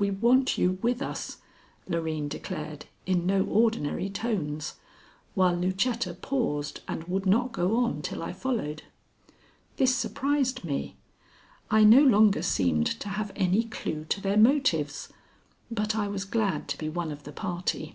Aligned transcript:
"We 0.00 0.10
want 0.10 0.58
you 0.58 0.78
with 0.82 1.00
us," 1.00 1.36
Loreen 1.88 2.26
declared 2.26 2.86
in 3.06 3.24
no 3.24 3.44
ordinary 3.44 4.10
tones, 4.10 4.74
while 5.36 5.54
Lucetta 5.54 6.12
paused 6.14 6.80
and 6.88 7.04
would 7.04 7.24
not 7.24 7.52
go 7.52 7.76
on 7.76 8.02
till 8.02 8.20
I 8.20 8.32
followed. 8.32 8.82
This 9.76 9.94
surprised 9.94 10.64
me. 10.64 10.96
I 11.70 11.84
no 11.84 12.02
longer 12.02 12.42
seemed 12.42 12.88
to 12.98 13.10
have 13.10 13.30
any 13.36 13.62
clue 13.62 14.04
to 14.06 14.20
their 14.20 14.36
motives; 14.36 15.08
but 15.70 15.94
I 15.94 16.08
was 16.08 16.24
glad 16.24 16.66
to 16.66 16.76
be 16.76 16.88
one 16.88 17.12
of 17.12 17.22
the 17.22 17.30
party. 17.32 17.94